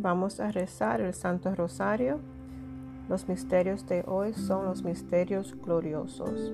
vamos 0.00 0.40
a 0.40 0.50
rezar 0.50 1.00
el 1.00 1.14
Santo 1.14 1.54
Rosario. 1.54 2.20
Los 3.08 3.28
misterios 3.28 3.86
de 3.86 4.04
hoy 4.06 4.32
son 4.32 4.64
los 4.64 4.82
misterios 4.82 5.54
gloriosos. 5.60 6.52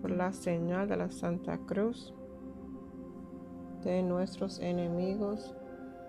Por 0.00 0.10
la 0.10 0.32
señal 0.32 0.88
de 0.88 0.96
la 0.96 1.10
Santa 1.10 1.58
Cruz 1.58 2.14
de 3.84 4.02
nuestros 4.02 4.58
enemigos, 4.60 5.54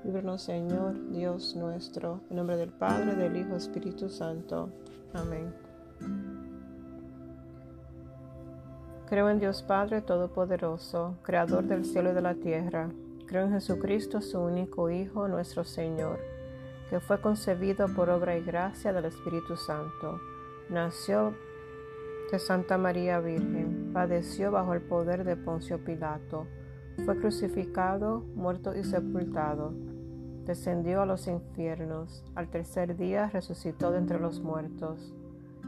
líbranos 0.03 0.43
Señor, 0.43 1.09
Dios 1.09 1.55
nuestro, 1.55 2.21
en 2.29 2.37
nombre 2.37 2.55
del 2.55 2.71
Padre, 2.71 3.15
del 3.15 3.35
Hijo, 3.37 3.55
Espíritu 3.55 4.09
Santo. 4.09 4.69
Amén. 5.13 5.53
Creo 9.07 9.29
en 9.29 9.39
Dios 9.39 9.61
Padre 9.63 10.01
Todopoderoso, 10.01 11.15
Creador 11.23 11.65
del 11.65 11.83
cielo 11.83 12.11
y 12.11 12.13
de 12.13 12.21
la 12.21 12.35
tierra. 12.35 12.89
Creo 13.31 13.45
en 13.45 13.53
Jesucristo, 13.53 14.19
su 14.19 14.41
único 14.41 14.89
Hijo, 14.89 15.29
nuestro 15.29 15.63
Señor, 15.63 16.19
que 16.89 16.99
fue 16.99 17.21
concebido 17.21 17.87
por 17.95 18.09
obra 18.09 18.35
y 18.37 18.43
gracia 18.43 18.91
del 18.91 19.05
Espíritu 19.05 19.55
Santo. 19.55 20.19
Nació 20.69 21.33
de 22.29 22.39
Santa 22.39 22.77
María 22.77 23.21
Virgen, 23.21 23.91
padeció 23.93 24.51
bajo 24.51 24.73
el 24.73 24.81
poder 24.81 25.23
de 25.23 25.37
Poncio 25.37 25.81
Pilato, 25.81 26.45
fue 27.05 27.17
crucificado, 27.17 28.19
muerto 28.35 28.75
y 28.75 28.83
sepultado. 28.83 29.71
Descendió 30.43 31.01
a 31.01 31.05
los 31.05 31.25
infiernos, 31.27 32.25
al 32.35 32.49
tercer 32.49 32.97
día 32.97 33.29
resucitó 33.29 33.91
de 33.91 33.99
entre 33.99 34.19
los 34.19 34.41
muertos 34.41 35.15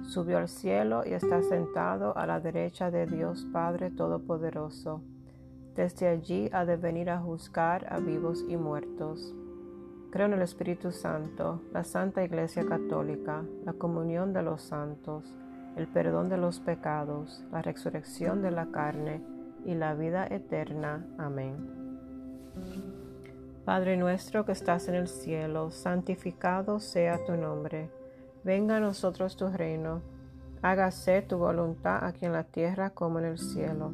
subió 0.01 0.37
al 0.37 0.49
cielo 0.49 1.03
y 1.05 1.13
está 1.13 1.41
sentado 1.41 2.17
a 2.17 2.27
la 2.27 2.41
derecha 2.41 2.91
de 2.91 3.05
Dios 3.05 3.47
Padre 3.53 3.89
Todopoderoso. 3.89 5.01
Desde 5.75 6.07
allí 6.07 6.49
ha 6.53 6.65
de 6.65 6.77
venir 6.77 7.09
a 7.09 7.19
juzgar 7.19 7.91
a 7.91 7.99
vivos 7.99 8.43
y 8.47 8.57
muertos. 8.57 9.33
Creo 10.11 10.27
en 10.27 10.33
el 10.33 10.41
Espíritu 10.41 10.91
Santo, 10.91 11.61
la 11.71 11.83
Santa 11.83 12.23
Iglesia 12.23 12.65
Católica, 12.65 13.43
la 13.65 13.73
comunión 13.73 14.33
de 14.33 14.43
los 14.43 14.61
santos, 14.61 15.35
el 15.75 15.87
perdón 15.87 16.29
de 16.29 16.37
los 16.37 16.59
pecados, 16.59 17.43
la 17.51 17.61
resurrección 17.61 18.41
de 18.41 18.51
la 18.51 18.67
carne 18.67 19.23
y 19.65 19.73
la 19.73 19.95
vida 19.95 20.27
eterna. 20.27 21.05
Amén. 21.17 21.55
Padre 23.65 23.97
nuestro 23.97 24.45
que 24.45 24.51
estás 24.51 24.87
en 24.87 24.95
el 24.95 25.07
cielo, 25.07 25.71
santificado 25.71 26.79
sea 26.79 27.23
tu 27.25 27.35
nombre 27.35 27.89
Venga 28.43 28.75
a 28.75 28.79
nosotros 28.81 29.37
tu 29.37 29.47
reino, 29.47 30.01
hágase 30.61 31.21
tu 31.21 31.37
voluntad 31.37 32.03
aquí 32.03 32.25
en 32.25 32.33
la 32.33 32.43
tierra 32.43 32.89
como 32.89 33.19
en 33.19 33.25
el 33.25 33.37
cielo. 33.37 33.93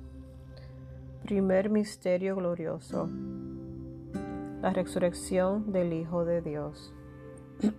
Primer 1.23 1.69
Misterio 1.69 2.35
Glorioso. 2.35 3.07
La 4.59 4.73
resurrección 4.73 5.71
del 5.71 5.93
Hijo 5.93 6.25
de 6.25 6.41
Dios. 6.41 6.91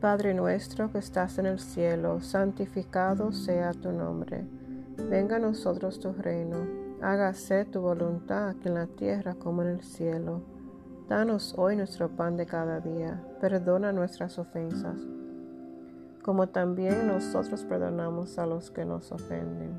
Padre 0.00 0.32
nuestro 0.32 0.90
que 0.90 0.98
estás 0.98 1.36
en 1.38 1.46
el 1.46 1.58
cielo, 1.58 2.22
santificado 2.22 3.30
sea 3.32 3.72
tu 3.72 3.92
nombre. 3.92 4.46
Venga 5.10 5.36
a 5.36 5.38
nosotros 5.38 6.00
tu 6.00 6.14
reino. 6.14 6.66
Hágase 7.02 7.66
tu 7.66 7.82
voluntad 7.82 8.48
aquí 8.48 8.68
en 8.68 8.74
la 8.74 8.86
tierra 8.86 9.34
como 9.34 9.60
en 9.62 9.68
el 9.68 9.82
cielo. 9.82 10.40
Danos 11.10 11.54
hoy 11.58 11.76
nuestro 11.76 12.08
pan 12.08 12.38
de 12.38 12.46
cada 12.46 12.80
día. 12.80 13.22
Perdona 13.38 13.92
nuestras 13.92 14.38
ofensas, 14.38 14.98
como 16.22 16.48
también 16.48 17.06
nosotros 17.06 17.64
perdonamos 17.64 18.38
a 18.38 18.46
los 18.46 18.70
que 18.70 18.86
nos 18.86 19.12
ofenden. 19.12 19.78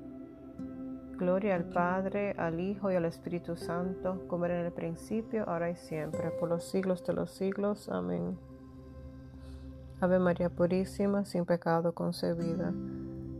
Gloria 1.21 1.53
al 1.53 1.65
Padre, 1.65 2.33
al 2.35 2.59
Hijo 2.59 2.91
y 2.91 2.95
al 2.95 3.05
Espíritu 3.05 3.55
Santo, 3.55 4.23
como 4.27 4.45
era 4.45 4.59
en 4.59 4.65
el 4.65 4.71
principio, 4.71 5.47
ahora 5.47 5.69
y 5.69 5.75
siempre, 5.75 6.31
por 6.31 6.49
los 6.49 6.63
siglos 6.63 7.05
de 7.05 7.13
los 7.13 7.29
siglos. 7.29 7.89
Amén. 7.89 8.39
Ave 9.99 10.17
María 10.17 10.49
Purísima, 10.49 11.23
sin 11.23 11.45
pecado 11.45 11.93
concebida. 11.93 12.73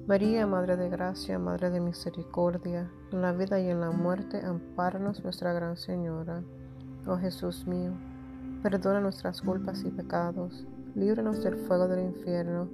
María, 0.05 0.45
Madre 0.45 0.77
de 0.77 0.89
Gracia, 0.89 1.39
Madre 1.39 1.71
de 1.71 1.79
Misericordia, 1.79 2.87
en 3.11 3.23
la 3.23 3.31
vida 3.31 3.59
y 3.59 3.67
en 3.67 3.81
la 3.81 3.89
muerte, 3.89 4.45
ampáranos 4.45 5.23
nuestra 5.23 5.51
Gran 5.51 5.75
Señora. 5.75 6.43
Oh 7.07 7.17
Jesús 7.17 7.65
mío, 7.65 7.93
perdona 8.61 9.01
nuestras 9.01 9.41
culpas 9.41 9.83
y 9.83 9.89
pecados, 9.89 10.67
líbranos 10.93 11.43
del 11.43 11.55
fuego 11.55 11.87
del 11.87 12.05
infierno 12.05 12.69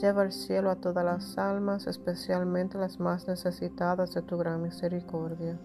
Lleva 0.00 0.22
al 0.22 0.30
cielo 0.30 0.70
a 0.70 0.76
todas 0.76 1.04
las 1.04 1.36
almas, 1.38 1.88
especialmente 1.88 2.78
las 2.78 3.00
más 3.00 3.26
necesitadas 3.26 4.14
de 4.14 4.22
tu 4.22 4.38
gran 4.38 4.62
misericordia. 4.62 5.58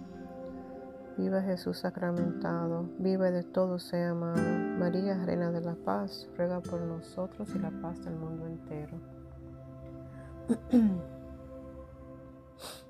Viva 1.18 1.44
Jesús 1.44 1.77
sacramentado, 1.77 2.89
viva 2.97 3.30
de 3.30 3.44
todo 3.44 3.77
sea 3.77 4.09
amado. 4.09 4.41
María, 4.80 5.24
Reina 5.24 5.51
de 5.51 5.62
la 5.62 5.75
Paz, 5.75 6.27
ruega 6.35 6.59
por 6.62 6.81
nosotros 6.81 7.47
y 7.53 7.59
la 7.59 7.69
paz 7.69 8.03
del 8.03 8.15
mundo 8.15 8.47
entero. 8.47 8.97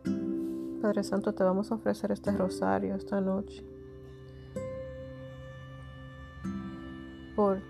Padre 0.82 1.04
Santo, 1.04 1.34
te 1.34 1.44
vamos 1.44 1.70
a 1.72 1.76
ofrecer 1.76 2.14
este 2.14 2.32
rosario 2.32 2.96
esta 2.96 3.20
noche. 3.20 3.66
Por 7.36 7.62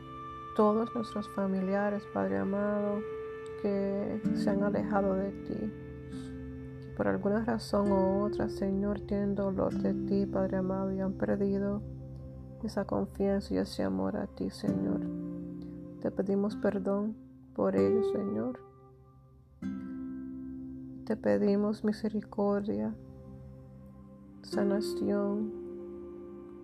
todos 0.55 0.93
nuestros 0.93 1.27
familiares, 1.29 2.03
Padre 2.13 2.37
amado, 2.37 2.99
que 3.63 4.21
se 4.35 4.49
han 4.49 4.61
alejado 4.61 5.15
de 5.15 5.31
ti. 5.31 5.73
por 6.97 7.07
alguna 7.07 7.43
razón 7.43 7.91
u 7.91 8.25
otra, 8.25 8.49
Señor, 8.49 8.99
tienen 8.99 9.33
dolor 9.33 9.73
de 9.73 9.95
ti, 10.05 10.27
Padre 10.27 10.57
amado, 10.57 10.91
y 10.91 10.99
han 10.99 11.13
perdido 11.13 11.81
esa 12.63 12.85
confianza 12.85 13.53
y 13.53 13.57
ese 13.57 13.81
amor 13.81 14.15
a 14.15 14.27
ti, 14.27 14.51
Señor. 14.51 15.01
Te 16.01 16.11
pedimos 16.11 16.55
perdón 16.57 17.15
por 17.55 17.75
ello, 17.75 18.03
Señor. 18.11 18.59
Te 21.05 21.15
pedimos 21.15 21.83
misericordia, 21.83 22.93
sanación, 24.43 25.51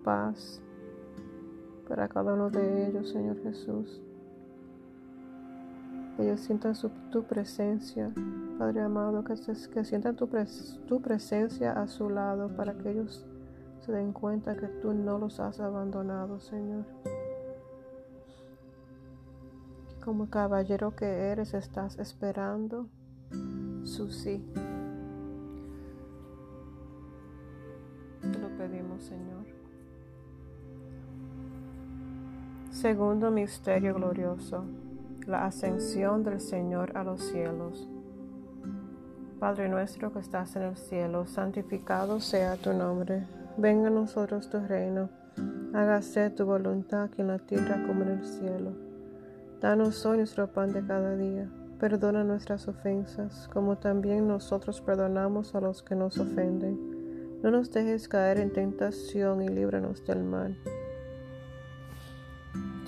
paz 0.04 0.62
para 1.88 2.08
cada 2.08 2.34
uno 2.34 2.50
de 2.50 2.86
ellos, 2.86 3.10
Señor 3.10 3.42
Jesús 3.42 4.00
que 6.16 6.22
ellos 6.24 6.40
sientan 6.40 6.74
tu 7.10 7.24
presencia, 7.24 8.12
Padre 8.58 8.82
amado, 8.82 9.24
que, 9.24 9.34
que 9.72 9.84
sientan 9.84 10.16
tu, 10.16 10.28
tu 10.86 11.00
presencia 11.00 11.72
a 11.72 11.86
su 11.86 12.10
lado 12.10 12.54
para 12.56 12.74
que 12.74 12.90
ellos 12.90 13.26
se 13.80 13.92
den 13.92 14.12
cuenta 14.12 14.56
que 14.56 14.66
tú 14.66 14.92
no 14.92 15.18
los 15.18 15.40
has 15.40 15.60
abandonado, 15.60 16.38
Señor. 16.40 16.84
Como 20.04 20.30
caballero 20.30 20.94
que 20.94 21.06
eres, 21.06 21.54
estás 21.54 21.98
esperando 21.98 22.88
su 23.84 24.10
sí. 24.10 24.44
Te 28.20 28.38
lo 28.38 28.48
pedimos, 28.56 29.02
Señor. 29.02 29.46
Segundo 32.70 33.30
misterio 33.30 33.94
glorioso 33.94 34.64
la 35.26 35.46
ascensión 35.46 36.22
del 36.24 36.40
Señor 36.40 36.96
a 36.96 37.04
los 37.04 37.22
cielos. 37.22 37.88
Padre 39.38 39.68
nuestro 39.68 40.12
que 40.12 40.18
estás 40.18 40.54
en 40.56 40.62
el 40.62 40.76
cielo, 40.76 41.26
santificado 41.26 42.20
sea 42.20 42.56
tu 42.56 42.72
nombre. 42.72 43.26
Venga 43.56 43.88
a 43.88 43.90
nosotros 43.90 44.50
tu 44.50 44.60
reino. 44.60 45.08
Hágase 45.72 46.30
tu 46.30 46.44
voluntad 46.44 47.04
aquí 47.04 47.22
en 47.22 47.28
la 47.28 47.38
tierra 47.38 47.82
como 47.86 48.02
en 48.02 48.08
el 48.10 48.24
cielo. 48.24 48.72
Danos 49.60 50.04
hoy 50.04 50.18
nuestro 50.18 50.46
pan 50.52 50.72
de 50.72 50.84
cada 50.84 51.16
día. 51.16 51.48
Perdona 51.78 52.24
nuestras 52.24 52.68
ofensas, 52.68 53.48
como 53.52 53.78
también 53.78 54.28
nosotros 54.28 54.82
perdonamos 54.82 55.54
a 55.54 55.60
los 55.60 55.82
que 55.82 55.94
nos 55.94 56.18
ofenden. 56.18 57.40
No 57.42 57.50
nos 57.50 57.70
dejes 57.70 58.08
caer 58.08 58.38
en 58.38 58.52
tentación 58.52 59.40
y 59.40 59.48
líbranos 59.48 60.04
del 60.04 60.22
mal. 60.22 60.58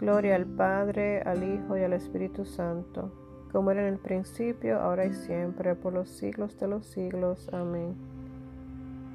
Gloria 0.00 0.34
al 0.36 0.46
Padre, 0.46 1.20
al 1.20 1.44
Hijo 1.44 1.76
y 1.76 1.82
al 1.82 1.92
Espíritu 1.92 2.46
Santo, 2.46 3.12
como 3.52 3.70
era 3.70 3.82
en 3.82 3.92
el 3.92 3.98
principio, 3.98 4.80
ahora 4.80 5.04
y 5.04 5.12
siempre, 5.12 5.74
por 5.74 5.92
los 5.92 6.08
siglos 6.08 6.58
de 6.58 6.68
los 6.68 6.86
siglos. 6.86 7.50
Amén. 7.52 7.94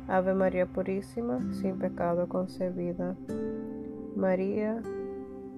Ave 0.08 0.36
María 0.36 0.68
Purísima, 0.68 1.40
sin 1.54 1.80
pecado 1.80 2.30
concebida. 2.30 3.16
María, 4.16 4.80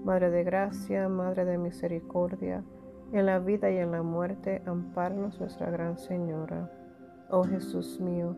Madre 0.05 0.29
de 0.29 0.46
Gracia, 0.46 1.10
Madre 1.10 1.43
de 1.43 1.57
Misericordia, 1.57 2.63
en 3.12 3.25
la 3.25 3.39
vida 3.39 3.69
y 3.69 3.79
en 3.79 3.91
la 3.91 4.03
muerte, 4.03 4.62
amparanos 4.65 5.41
nuestra 5.41 5.69
Gran 5.69 5.98
Señora. 5.98 6.72
Oh 7.29 7.43
Jesús 7.43 8.00
mío, 8.00 8.34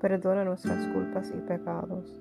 perdona 0.00 0.44
nuestras 0.44 0.86
culpas 0.94 1.32
y 1.36 1.40
pecados, 1.40 2.20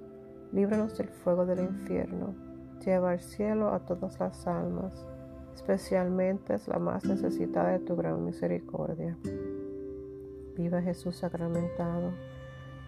líbranos 0.52 0.98
del 0.98 1.10
fuego 1.10 1.46
del 1.46 1.60
infierno, 1.60 2.49
lleva 2.86 3.12
al 3.12 3.20
cielo 3.20 3.74
a 3.74 3.86
todas 3.86 4.20
las 4.20 4.48
almas, 4.48 5.06
especialmente 5.54 6.56
es 6.56 6.68
la 6.68 6.80
más 6.80 7.06
necesitada 7.06 7.72
de 7.72 7.80
tu 7.80 7.96
gran 7.96 8.26
misericordia. 8.26 9.18
Viva 10.56 10.82
Jesús 10.82 11.18
sacramentado 11.18 12.12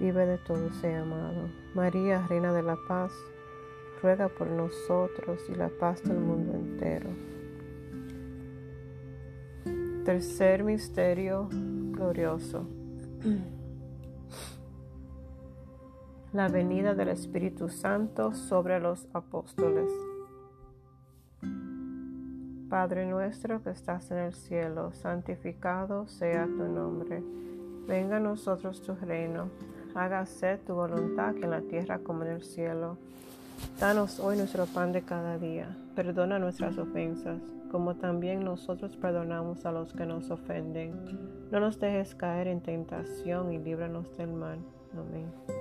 vive 0.01 0.25
de 0.25 0.39
todo 0.39 0.71
sea 0.81 1.01
amado. 1.01 1.47
María, 1.75 2.25
Reina 2.27 2.51
de 2.51 2.63
la 2.63 2.75
Paz, 2.87 3.11
ruega 4.01 4.29
por 4.29 4.47
nosotros 4.47 5.39
y 5.47 5.53
la 5.53 5.69
paz 5.69 6.01
del 6.03 6.17
mundo 6.17 6.53
entero. 6.53 7.09
Tercer 10.03 10.63
misterio 10.63 11.47
glorioso. 11.51 12.65
La 16.33 16.47
venida 16.47 16.93
del 16.93 17.09
Espíritu 17.09 17.69
Santo 17.69 18.33
sobre 18.33 18.79
los 18.79 19.07
apóstoles. 19.13 19.91
Padre 22.69 23.05
nuestro 23.05 23.61
que 23.61 23.71
estás 23.71 24.11
en 24.11 24.17
el 24.17 24.33
cielo, 24.33 24.93
santificado 24.93 26.07
sea 26.07 26.45
tu 26.45 26.63
nombre. 26.63 27.21
Venga 27.87 28.17
a 28.17 28.19
nosotros 28.21 28.81
tu 28.81 28.95
reino 28.95 29.49
hágase 29.95 30.57
tu 30.65 30.73
voluntad 30.73 31.35
en 31.35 31.49
la 31.49 31.61
tierra 31.61 31.99
como 31.99 32.23
en 32.23 32.31
el 32.31 32.43
cielo. 32.43 32.97
Danos 33.79 34.19
hoy 34.19 34.37
nuestro 34.37 34.65
pan 34.65 34.91
de 34.91 35.01
cada 35.01 35.37
día. 35.37 35.75
Perdona 35.95 36.39
nuestras 36.39 36.77
ofensas, 36.77 37.41
como 37.71 37.95
también 37.95 38.43
nosotros 38.43 38.95
perdonamos 38.97 39.65
a 39.65 39.71
los 39.71 39.93
que 39.93 40.05
nos 40.05 40.29
ofenden. 40.31 40.93
No 41.51 41.59
nos 41.59 41.79
dejes 41.79 42.15
caer 42.15 42.47
en 42.47 42.61
tentación 42.61 43.51
y 43.51 43.59
líbranos 43.59 44.17
del 44.17 44.31
mal. 44.31 44.59
Amén. 44.93 45.60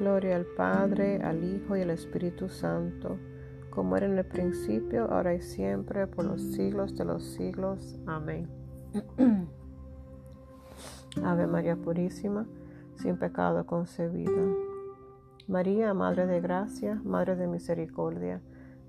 Gloria 0.00 0.36
al 0.36 0.46
Padre, 0.46 1.20
al 1.22 1.44
Hijo 1.44 1.76
y 1.76 1.82
al 1.82 1.90
Espíritu 1.90 2.48
Santo, 2.48 3.18
como 3.68 3.98
era 3.98 4.06
en 4.06 4.16
el 4.16 4.24
principio, 4.24 5.04
ahora 5.12 5.34
y 5.34 5.42
siempre, 5.42 6.06
por 6.06 6.24
los 6.24 6.40
siglos 6.40 6.96
de 6.96 7.04
los 7.04 7.22
siglos. 7.22 7.98
Amén. 8.06 8.48
Ave 11.22 11.46
María 11.46 11.76
Purísima, 11.76 12.46
sin 12.94 13.18
pecado 13.18 13.66
concebida. 13.66 14.42
María, 15.46 15.92
Madre 15.92 16.26
de 16.26 16.40
Gracia, 16.40 16.98
Madre 17.04 17.36
de 17.36 17.46
Misericordia, 17.46 18.40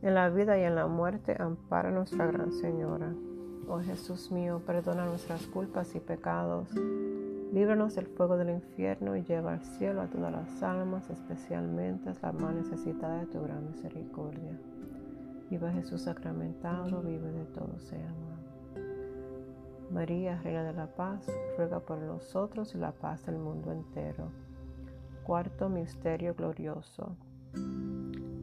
en 0.01 0.15
la 0.15 0.29
vida 0.29 0.57
y 0.57 0.63
en 0.63 0.75
la 0.75 0.87
muerte, 0.87 1.35
ampara 1.37 1.91
nuestra 1.91 2.25
Gran 2.27 2.53
Señora. 2.53 3.13
Oh 3.67 3.81
Jesús 3.81 4.31
mío, 4.31 4.61
perdona 4.65 5.05
nuestras 5.07 5.45
culpas 5.47 5.93
y 5.93 5.99
pecados, 5.99 6.69
líbranos 7.51 7.95
del 7.95 8.07
fuego 8.07 8.37
del 8.37 8.49
infierno 8.49 9.15
y 9.15 9.23
lleva 9.23 9.53
al 9.53 9.63
cielo 9.63 10.01
a 10.01 10.07
todas 10.07 10.31
las 10.31 10.63
almas, 10.63 11.09
especialmente 11.09 12.13
las 12.21 12.33
más 12.33 12.55
necesitadas 12.55 13.21
de 13.21 13.33
tu 13.33 13.41
gran 13.41 13.67
misericordia. 13.67 14.57
Viva 15.49 15.71
Jesús 15.71 16.03
sacramentado, 16.03 17.01
vive 17.01 17.29
de 17.31 17.45
todo 17.45 17.77
sea 17.79 18.09
amado. 18.09 18.31
María, 19.91 20.39
Reina 20.41 20.63
de 20.63 20.71
la 20.71 20.87
Paz, 20.87 21.27
ruega 21.57 21.81
por 21.81 21.97
nosotros 21.97 22.73
y 22.73 22.77
la 22.77 22.93
paz 22.93 23.25
del 23.25 23.37
mundo 23.37 23.73
entero. 23.73 24.31
Cuarto 25.25 25.67
Misterio 25.67 26.33
Glorioso. 26.33 27.17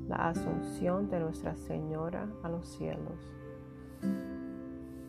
La 0.06 0.28
Asunción 0.28 1.08
de 1.08 1.20
Nuestra 1.20 1.56
Señora 1.56 2.28
a 2.42 2.50
los 2.50 2.68
cielos. 2.68 3.18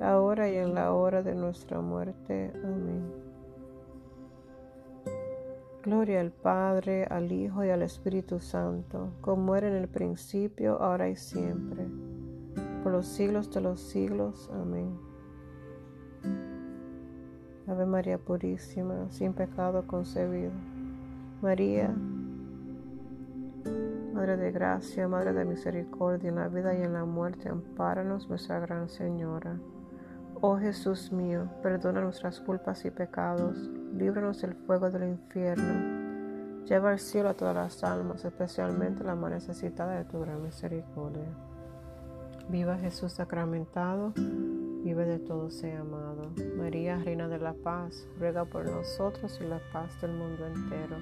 ahora 0.00 0.48
y 0.48 0.56
en 0.56 0.74
la 0.74 0.92
hora 0.92 1.22
de 1.22 1.34
nuestra 1.34 1.80
muerte. 1.80 2.52
Amén. 2.64 3.30
Gloria 5.82 6.20
al 6.20 6.30
Padre, 6.30 7.04
al 7.04 7.32
Hijo 7.32 7.64
y 7.64 7.70
al 7.70 7.82
Espíritu 7.82 8.38
Santo, 8.38 9.12
como 9.22 9.56
era 9.56 9.68
en 9.68 9.74
el 9.74 9.88
principio, 9.88 10.80
ahora 10.80 11.08
y 11.08 11.16
siempre, 11.16 11.86
por 12.82 12.92
los 12.92 13.06
siglos 13.06 13.50
de 13.50 13.60
los 13.62 13.80
siglos. 13.80 14.50
Amén. 14.52 14.98
Ave 17.66 17.86
María 17.86 18.18
Purísima, 18.18 19.08
sin 19.10 19.32
pecado 19.32 19.86
concebido. 19.86 20.52
María, 21.40 21.94
Madre 24.12 24.36
de 24.36 24.52
gracia, 24.52 25.08
Madre 25.08 25.32
de 25.32 25.46
misericordia, 25.46 26.28
en 26.28 26.34
la 26.34 26.48
vida 26.48 26.76
y 26.76 26.82
en 26.82 26.92
la 26.92 27.06
muerte, 27.06 27.48
ampáranos, 27.48 28.28
nuestra 28.28 28.60
Gran 28.60 28.90
Señora. 28.90 29.56
Oh 30.42 30.56
Jesús 30.56 31.12
mío, 31.12 31.50
perdona 31.62 32.00
nuestras 32.00 32.40
culpas 32.40 32.86
y 32.86 32.90
pecados, 32.90 33.58
líbranos 33.94 34.40
del 34.40 34.54
fuego 34.54 34.90
del 34.90 35.10
infierno, 35.10 36.64
lleva 36.64 36.92
al 36.92 36.98
cielo 36.98 37.28
a 37.28 37.34
todas 37.34 37.54
las 37.54 37.84
almas, 37.84 38.24
especialmente 38.24 39.04
las 39.04 39.18
más 39.18 39.32
necesitadas 39.32 39.98
de 39.98 40.10
tu 40.10 40.18
gran 40.18 40.42
misericordia. 40.42 41.28
Viva 42.48 42.78
Jesús 42.78 43.12
sacramentado, 43.12 44.14
vive 44.16 45.04
de 45.04 45.18
todo 45.18 45.50
sea 45.50 45.80
amado. 45.80 46.32
María, 46.56 46.96
Reina 46.96 47.28
de 47.28 47.38
la 47.38 47.52
Paz, 47.52 48.08
ruega 48.18 48.46
por 48.46 48.64
nosotros 48.64 49.38
y 49.42 49.44
la 49.46 49.60
paz 49.74 50.00
del 50.00 50.12
mundo 50.12 50.46
entero. 50.46 50.96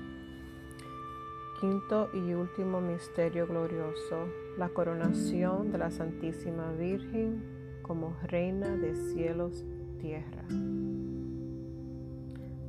Quinto 1.61 2.09
y 2.13 2.35
último 2.35 2.81
misterio 2.81 3.47
glorioso, 3.47 4.27
la 4.57 4.69
coronación 4.71 5.71
de 5.71 5.79
la 5.79 5.93
Santísima 5.93 6.73
Virgen 6.73 7.58
como 7.89 8.15
Reina 8.23 8.69
de 8.69 8.95
cielos 8.95 9.65
tierra. 9.99 10.45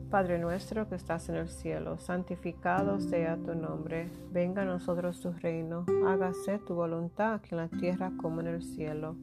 Padre 0.10 0.40
nuestro 0.40 0.90
que 0.90 0.96
estás 0.96 1.30
en 1.30 1.36
el 1.36 1.50
cielo, 1.50 2.00
santificado 2.00 3.00
sea 3.00 3.38
tu 3.38 3.54
nombre, 3.54 4.10
venga 4.32 4.64
a 4.64 4.66
nosotros 4.66 5.20
tu 5.20 5.32
reino, 5.34 5.86
hágase 6.08 6.58
tu 6.60 6.74
voluntad 6.74 7.36
aquí 7.36 7.50
en 7.52 7.58
la 7.58 7.68
tierra 7.68 8.12
como 8.18 8.42
en 8.42 8.48
el 8.48 8.64
cielo. 8.64 9.16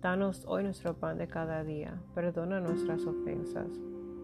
Danos 0.00 0.44
hoy 0.46 0.62
nuestro 0.62 0.94
pan 0.94 1.18
de 1.18 1.26
cada 1.26 1.64
día, 1.64 2.00
perdona 2.14 2.60
nuestras 2.60 3.04
ofensas, 3.06 3.66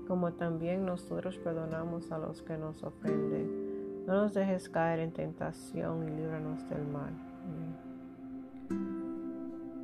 como 0.07 0.35
también 0.35 0.85
nosotros 0.85 1.39
perdonamos 1.39 2.13
a 2.13 2.19
los 2.19 2.43
que 2.43 2.57
nos 2.57 2.85
ofenden. 2.85 4.05
No 4.07 4.15
nos 4.15 4.35
dejes 4.35 4.69
caer 4.69 5.01
en 5.01 5.13
tentación 5.13 6.07
y 6.07 6.11
líbranos 6.11 6.69
del 6.69 6.87
mal. 6.87 7.15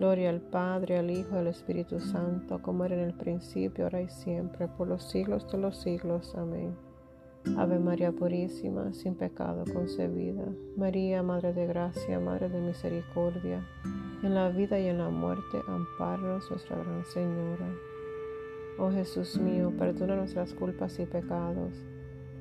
Gloria 0.00 0.30
al 0.30 0.40
Padre, 0.40 0.96
al 0.96 1.10
Hijo 1.10 1.34
y 1.34 1.38
al 1.40 1.48
Espíritu 1.48 2.00
Santo, 2.00 2.62
como 2.62 2.86
era 2.86 2.94
en 2.94 3.02
el 3.02 3.12
principio, 3.12 3.84
ahora 3.84 4.00
y 4.00 4.08
siempre, 4.08 4.66
por 4.66 4.88
los 4.88 5.10
siglos 5.10 5.46
de 5.52 5.58
los 5.58 5.76
siglos. 5.76 6.34
Amén. 6.36 6.74
Ave 7.58 7.78
María 7.78 8.10
Purísima, 8.10 8.94
sin 8.94 9.14
pecado 9.14 9.62
concebida. 9.70 10.46
María, 10.74 11.22
Madre 11.22 11.52
de 11.52 11.66
Gracia, 11.66 12.18
Madre 12.18 12.48
de 12.48 12.62
Misericordia, 12.62 13.62
en 14.22 14.34
la 14.34 14.48
vida 14.48 14.80
y 14.80 14.86
en 14.86 14.96
la 14.96 15.10
muerte, 15.10 15.60
amparanos 15.68 16.50
nuestra 16.50 16.78
Gran 16.78 17.04
Señora. 17.04 17.70
Oh 18.78 18.90
Jesús 18.90 19.38
mío, 19.38 19.70
perdona 19.78 20.16
nuestras 20.16 20.54
culpas 20.54 20.98
y 20.98 21.04
pecados, 21.04 21.74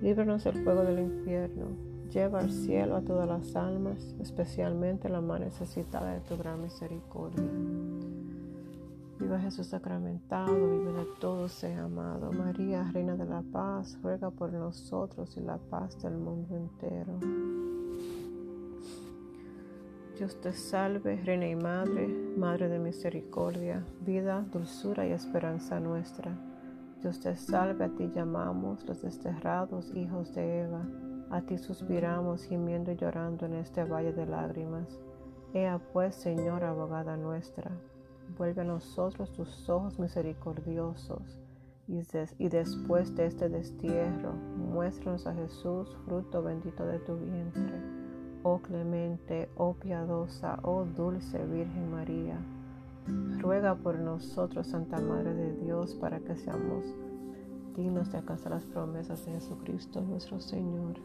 líbranos 0.01 0.45
del 0.45 0.63
fuego 0.63 0.83
del 0.83 0.99
infierno, 0.99 1.88
lleva 2.09 2.39
al 2.39 2.51
cielo 2.51 2.95
a 2.95 3.01
todas 3.01 3.27
las 3.27 3.55
almas, 3.55 4.15
especialmente 4.19 5.09
la 5.09 5.21
más 5.21 5.39
necesitada 5.39 6.13
de 6.13 6.21
tu 6.21 6.37
gran 6.37 6.61
misericordia. 6.61 7.45
Viva 9.19 9.37
Jesús 9.39 9.67
sacramentado, 9.67 10.53
vive 10.53 10.93
de 10.93 11.05
todos, 11.19 11.51
sea 11.51 11.83
amado. 11.83 12.31
María, 12.31 12.89
Reina 12.93 13.17
de 13.17 13.25
la 13.25 13.41
Paz, 13.41 13.97
ruega 14.01 14.31
por 14.31 14.53
nosotros 14.53 15.35
y 15.35 15.41
la 15.41 15.57
paz 15.57 16.01
del 16.01 16.15
mundo 16.15 16.55
entero. 16.55 17.19
Dios 20.17 20.39
te 20.39 20.53
salve, 20.53 21.17
Reina 21.17 21.47
y 21.47 21.55
Madre, 21.55 22.07
Madre 22.37 22.69
de 22.69 22.79
misericordia, 22.79 23.85
vida, 24.05 24.45
dulzura 24.51 25.05
y 25.05 25.11
esperanza 25.11 25.79
nuestra. 25.81 26.31
Dios 27.01 27.19
te 27.19 27.35
salve, 27.35 27.85
a 27.85 27.89
ti 27.89 28.09
llamamos 28.13 28.85
los 28.85 29.01
desterrados 29.01 29.93
hijos 29.95 30.33
de 30.33 30.61
Eva. 30.61 30.85
A 31.31 31.41
ti 31.41 31.57
suspiramos, 31.57 32.43
gimiendo 32.45 32.91
y 32.91 32.95
llorando 32.95 33.45
en 33.45 33.53
este 33.53 33.83
valle 33.83 34.13
de 34.13 34.25
lágrimas. 34.25 34.99
Ea 35.53 35.79
pues, 35.93 36.15
Señor, 36.15 36.63
abogada 36.63 37.17
nuestra, 37.17 37.71
vuelve 38.37 38.61
a 38.61 38.65
nosotros 38.65 39.31
tus 39.31 39.69
ojos 39.69 39.99
misericordiosos, 39.99 41.39
y, 41.87 42.01
y 42.37 42.49
después 42.49 43.15
de 43.15 43.25
este 43.25 43.49
destierro, 43.49 44.33
muéstranos 44.33 45.25
a 45.25 45.33
Jesús, 45.33 45.95
fruto 46.05 46.43
bendito 46.43 46.85
de 46.85 46.99
tu 46.99 47.15
vientre. 47.17 47.81
Oh 48.43 48.59
clemente, 48.59 49.49
oh 49.57 49.73
piadosa, 49.73 50.59
oh 50.63 50.85
dulce 50.85 51.43
Virgen 51.45 51.91
María, 51.91 52.39
ruega 53.39 53.75
por 53.75 53.99
nosotros, 53.99 54.67
Santa 54.67 54.99
Madre 55.01 55.33
de 55.33 55.53
Dios, 55.57 55.95
para 55.95 56.19
que 56.19 56.35
seamos 56.35 56.85
dignos 57.75 58.11
de 58.11 58.19
alcanzar 58.19 58.51
las 58.51 58.65
promesas 58.65 59.25
de 59.25 59.33
Jesucristo 59.33 60.01
nuestro 60.01 60.39
Señor. 60.39 60.99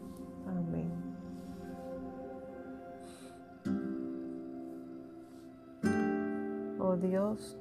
Dios, 6.97 7.57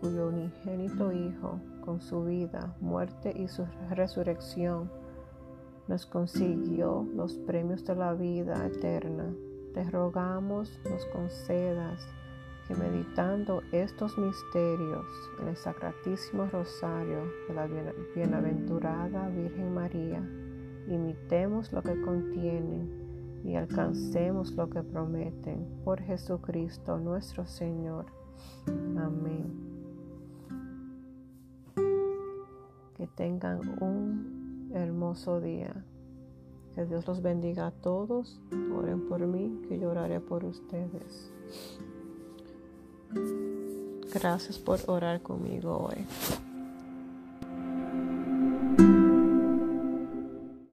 cuyo 0.00 0.28
unigénito 0.28 1.12
Hijo, 1.12 1.60
con 1.84 2.00
su 2.00 2.24
vida, 2.24 2.74
muerte 2.80 3.32
y 3.36 3.48
su 3.48 3.64
resurrección, 3.90 4.90
nos 5.88 6.04
consiguió 6.06 7.06
los 7.14 7.34
premios 7.38 7.84
de 7.84 7.94
la 7.94 8.12
vida 8.14 8.66
eterna, 8.66 9.32
te 9.72 9.84
rogamos 9.84 10.80
nos 10.90 11.04
concedas 11.06 12.06
que 12.66 12.74
meditando 12.74 13.62
estos 13.70 14.18
misterios 14.18 15.06
en 15.40 15.48
el 15.48 15.56
Sacratísimo 15.56 16.46
Rosario 16.46 17.22
de 17.46 17.54
la 17.54 17.68
Bienaventurada 18.14 19.28
Virgen 19.28 19.72
María, 19.72 20.20
imitemos 20.88 21.72
lo 21.72 21.82
que 21.82 22.00
contienen 22.00 23.06
y 23.44 23.54
alcancemos 23.54 24.52
lo 24.52 24.68
que 24.68 24.82
prometen 24.82 25.64
por 25.84 26.00
Jesucristo 26.00 26.98
nuestro 26.98 27.46
Señor. 27.46 28.06
Amén. 28.96 29.52
Que 32.96 33.06
tengan 33.06 33.82
un 33.82 34.70
hermoso 34.74 35.40
día. 35.40 35.84
Que 36.74 36.84
Dios 36.84 37.06
los 37.06 37.22
bendiga 37.22 37.68
a 37.68 37.70
todos. 37.70 38.40
Oren 38.76 39.08
por 39.08 39.26
mí, 39.26 39.62
que 39.68 39.78
yo 39.78 39.90
oraré 39.90 40.20
por 40.20 40.44
ustedes. 40.44 41.32
Gracias 44.12 44.58
por 44.58 44.80
orar 44.86 45.22
conmigo 45.22 45.88
hoy. 45.88 46.06